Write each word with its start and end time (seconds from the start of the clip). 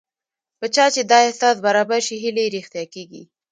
په 0.59 0.65
چا 0.75 0.85
چې 0.93 1.01
دا 1.11 1.19
احساس 1.27 1.57
برابر 1.67 1.99
شي 2.07 2.15
هیلې 2.23 2.43
یې 2.45 2.53
رښتیا 2.55 2.83
کېږي 2.93 3.23